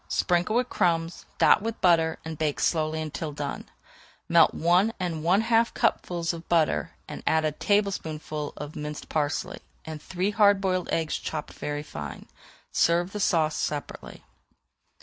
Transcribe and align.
Sprinkle 0.07 0.55
with 0.55 0.67
crumbs, 0.67 1.27
dot 1.37 1.61
with 1.61 1.79
butter, 1.79 2.17
and 2.25 2.35
bake 2.35 2.59
slowly 2.59 2.99
until 2.99 3.31
done. 3.31 3.69
Melt 4.27 4.51
one 4.55 4.93
and 4.99 5.23
one 5.23 5.41
half 5.41 5.75
cupfuls 5.75 6.33
of 6.33 6.49
butter 6.49 6.93
and 7.07 7.21
add 7.27 7.45
a 7.45 7.51
tablespoonful 7.51 8.53
of 8.57 8.75
minced 8.75 9.09
parsley, 9.09 9.59
and 9.85 10.01
three 10.01 10.31
hard 10.31 10.59
boiled 10.59 10.89
eggs 10.91 11.19
chopped 11.19 11.53
very 11.53 11.83
fine. 11.83 12.25
Serve 12.71 13.11
the 13.11 13.19
sauce 13.19 13.55
separately. 13.55 14.23